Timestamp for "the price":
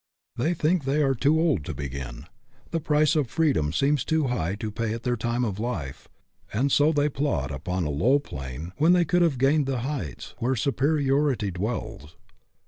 2.71-3.15